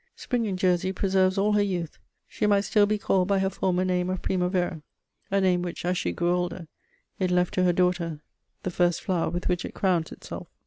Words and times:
Spring 0.15 0.45
in 0.47 0.57
Jersey 0.57 0.91
preserves 0.91 1.37
all 1.37 1.51
her 1.53 1.61
youth; 1.61 1.99
she 2.27 2.47
might 2.47 2.61
still 2.61 2.87
be 2.87 2.97
called 2.97 3.27
by 3.27 3.37
her 3.37 3.51
former 3.51 3.85
name 3.85 4.09
of 4.09 4.23
Primavera, 4.23 4.81
a 5.29 5.39
name 5.39 5.61
which, 5.61 5.85
as 5.85 5.95
she 5.95 6.11
grew 6.11 6.31
older, 6.33 6.67
it 7.19 7.29
left 7.29 7.53
to 7.53 7.63
her 7.65 7.71
daughter, 7.73 8.19
the 8.63 8.71
first 8.71 8.99
flower 9.03 9.29
with 9.29 9.47
which 9.47 9.63
it 9.63 9.75
crowns 9.75 10.11
itself. 10.11 10.47